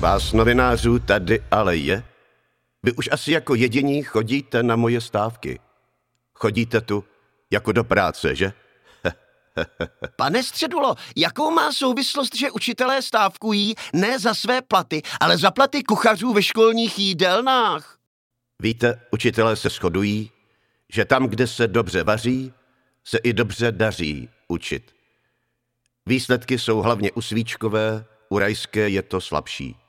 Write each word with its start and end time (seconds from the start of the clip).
Vás 0.00 0.32
novinářů 0.32 0.98
tady 0.98 1.42
ale 1.50 1.76
je. 1.76 2.04
Vy 2.82 2.92
už 2.92 3.08
asi 3.12 3.32
jako 3.32 3.54
jediní 3.54 4.02
chodíte 4.02 4.62
na 4.62 4.76
moje 4.76 5.00
stávky. 5.00 5.60
Chodíte 6.34 6.80
tu 6.80 7.04
jako 7.50 7.72
do 7.72 7.84
práce, 7.84 8.34
že? 8.34 8.52
Pane 10.16 10.42
Středulo, 10.42 10.94
jakou 11.16 11.50
má 11.50 11.72
souvislost, 11.72 12.36
že 12.36 12.50
učitelé 12.50 13.02
stávkují 13.02 13.74
ne 13.92 14.18
za 14.18 14.34
své 14.34 14.62
platy, 14.62 15.02
ale 15.20 15.38
za 15.38 15.50
platy 15.50 15.82
kuchařů 15.82 16.32
ve 16.32 16.42
školních 16.42 16.98
jídelnách? 16.98 17.98
Víte, 18.62 19.00
učitelé 19.10 19.56
se 19.56 19.68
shodují, 19.68 20.30
že 20.92 21.04
tam, 21.04 21.26
kde 21.26 21.46
se 21.46 21.68
dobře 21.68 22.02
vaří, 22.02 22.52
se 23.04 23.18
i 23.18 23.32
dobře 23.32 23.72
daří 23.72 24.28
učit. 24.48 24.94
Výsledky 26.06 26.58
jsou 26.58 26.78
hlavně 26.78 27.12
u 27.12 27.20
svíčkové, 27.20 28.04
u 28.28 28.38
rajské 28.38 28.88
je 28.88 29.02
to 29.02 29.20
slabší. 29.20 29.87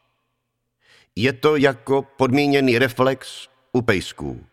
Je 1.22 1.34
to 1.34 1.56
jako 1.56 2.02
podmíněný 2.02 2.80
reflex 2.80 3.48
u 3.72 3.82
pejsků. 3.82 4.46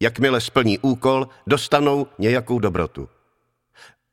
Jakmile 0.00 0.40
splní 0.40 0.78
úkol, 0.78 1.28
dostanou 1.46 2.06
nějakou 2.18 2.58
dobrotu. 2.58 3.08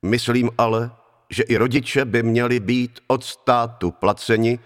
Myslím 0.05 0.49
ale, 0.57 0.91
že 1.29 1.43
i 1.43 1.57
rodiče 1.57 2.05
by 2.05 2.23
měli 2.23 2.59
být 2.59 2.99
od 3.07 3.23
státu 3.23 3.91
placeni. 3.91 4.59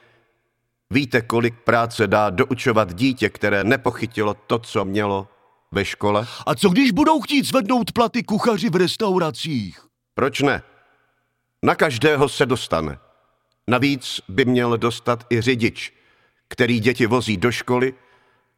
Víte, 0.90 1.22
kolik 1.22 1.56
práce 1.60 2.08
dá 2.08 2.30
doučovat 2.30 2.94
dítě, 2.94 3.30
které 3.30 3.64
nepochytilo 3.64 4.34
to, 4.34 4.60
co 4.60 4.86
mělo 4.86 5.28
ve 5.72 5.86
škole? 5.86 6.28
A 6.46 6.56
co 6.56 6.70
když 6.70 6.92
budou 6.92 7.22
chtít 7.22 7.46
zvednout 7.46 7.92
platy 7.92 8.24
kuchaři 8.24 8.70
v 8.70 8.76
restauracích? 8.76 9.80
Proč 10.14 10.42
ne? 10.42 10.62
Na 11.64 11.76
každého 11.76 12.30
se 12.30 12.46
dostane. 12.46 12.98
Navíc 13.68 14.22
by 14.28 14.46
měl 14.46 14.78
dostat 14.78 15.26
i 15.30 15.42
řidič, 15.42 15.98
který 16.48 16.80
děti 16.80 17.06
vozí 17.06 17.38
do 17.38 17.52
školy, 17.52 17.94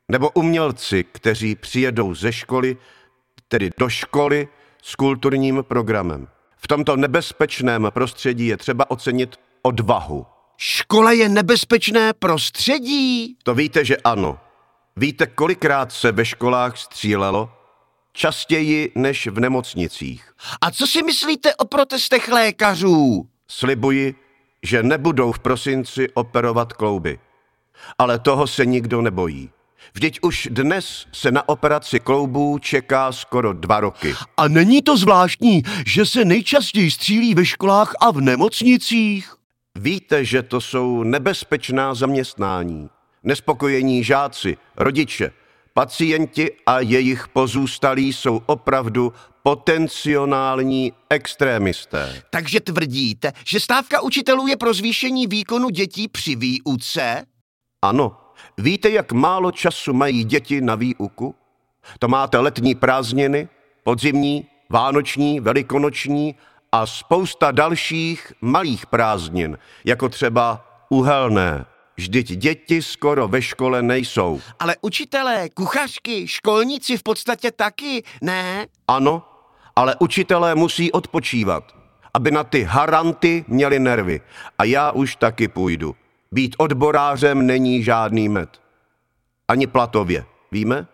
nebo 0.10 0.30
umělci, 0.30 1.04
kteří 1.12 1.56
přijedou 1.56 2.16
ze 2.16 2.34
školy, 2.34 2.78
tedy 3.48 3.70
do 3.78 3.90
školy 3.90 4.48
s 4.84 4.96
kulturním 4.96 5.64
programem. 5.68 6.28
V 6.58 6.68
tomto 6.68 6.96
nebezpečném 6.96 7.88
prostředí 7.94 8.48
je 8.48 8.58
třeba 8.58 8.92
ocenit 8.92 9.36
odvahu. 9.62 10.26
Škola 10.58 11.12
je 11.12 11.30
nebezpečné 11.30 12.14
prostředí? 12.14 13.38
To 13.44 13.56
víte, 13.56 13.86
že 13.86 13.98
ano. 13.98 14.40
Víte, 14.98 15.28
kolikrát 15.28 15.92
se 15.92 16.12
ve 16.12 16.26
školách 16.26 16.78
střílelo? 16.78 17.50
Častěji 18.14 18.92
než 18.96 19.28
v 19.28 19.40
nemocnicích. 19.40 20.34
A 20.62 20.72
co 20.72 20.88
si 20.88 21.04
myslíte 21.04 21.56
o 21.56 21.66
protestech 21.66 22.28
lékařů? 22.28 23.30
Slibuji, 23.48 24.16
že 24.64 24.84
nebudou 24.84 25.32
v 25.32 25.40
prosinci 25.40 26.10
operovat 26.14 26.74
klouby. 26.74 27.20
Ale 27.98 28.20
toho 28.20 28.48
se 28.48 28.66
nikdo 28.66 29.02
nebojí. 29.02 29.50
Vždyť 29.94 30.20
už 30.22 30.48
dnes 30.52 31.06
se 31.14 31.32
na 31.32 31.50
operaci 31.50 32.00
kloubů 32.00 32.60
čeká 32.60 33.12
skoro 33.12 33.54
dva 33.54 33.80
roky. 33.80 34.14
A 34.38 34.48
není 34.48 34.82
to 34.82 34.98
zvláštní, 34.98 35.64
že 35.86 36.06
se 36.06 36.26
nejčastěji 36.26 36.92
střílí 36.92 37.36
ve 37.36 37.46
školách 37.46 37.94
a 38.00 38.12
v 38.12 38.22
nemocnicích? 38.22 39.34
Víte, 39.76 40.26
že 40.26 40.44
to 40.44 40.62
jsou 40.62 41.04
nebezpečná 41.04 41.94
zaměstnání. 41.94 42.90
Nespokojení 43.24 44.04
žáci, 44.04 44.58
rodiče, 44.78 45.32
pacienti 45.74 46.52
a 46.66 46.80
jejich 46.80 47.28
pozůstalí 47.28 48.14
jsou 48.14 48.42
opravdu 48.46 49.14
potenciální 49.44 50.94
extrémisté. 51.10 52.24
Takže 52.30 52.60
tvrdíte, 52.60 53.32
že 53.46 53.60
stávka 53.60 54.02
učitelů 54.02 54.48
je 54.48 54.58
pro 54.58 54.74
zvýšení 54.74 55.28
výkonu 55.28 55.70
dětí 55.70 56.08
při 56.08 56.36
výuce? 56.36 57.26
Ano, 57.82 58.18
víte, 58.58 58.90
jak 58.90 59.12
málo 59.12 59.52
času 59.52 59.94
mají 59.94 60.24
děti 60.24 60.62
na 60.62 60.76
výuku? 60.76 61.36
To 62.00 62.08
máte 62.08 62.38
letní 62.38 62.76
prázdniny, 62.76 63.48
podzimní, 63.84 64.48
vánoční, 64.70 65.40
velikonoční 65.40 66.36
a 66.72 66.86
spousta 66.86 67.52
dalších 67.52 68.34
malých 68.42 68.86
prázdnin, 68.86 69.58
jako 69.86 70.10
třeba 70.10 70.66
uhelné. 70.90 71.66
Vždyť 71.98 72.32
děti 72.32 72.82
skoro 72.82 73.28
ve 73.28 73.42
škole 73.42 73.82
nejsou. 73.82 74.42
Ale 74.60 74.76
učitelé, 74.82 75.50
kuchařky, 75.50 76.28
školníci 76.28 76.98
v 76.98 77.04
podstatě 77.04 77.52
taky, 77.52 78.04
ne? 78.22 78.68
Ano, 78.88 79.24
ale 79.76 79.96
učitelé 80.00 80.56
musí 80.56 80.92
odpočívat, 80.92 81.76
aby 82.14 82.32
na 82.32 82.44
ty 82.44 82.64
haranty 82.64 83.46
měli 83.48 83.80
nervy. 83.80 84.22
A 84.58 84.64
já 84.64 84.92
už 84.92 85.16
taky 85.16 85.48
půjdu. 85.48 85.96
Být 86.32 86.56
odborářem 86.58 87.46
není 87.46 87.84
žádný 87.84 88.30
med. 88.30 88.62
Ani 89.48 89.68
platově, 89.68 90.26
víme? 90.52 90.88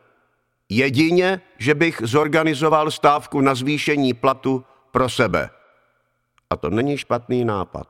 Jedině, 0.69 1.41
že 1.57 1.75
bych 1.75 2.01
zorganizoval 2.03 2.91
stávku 2.91 3.41
na 3.41 3.55
zvýšení 3.55 4.13
platu 4.13 4.65
pro 4.91 5.09
sebe. 5.09 5.49
A 6.49 6.55
to 6.55 6.69
není 6.69 6.97
špatný 6.97 7.45
nápad. 7.45 7.87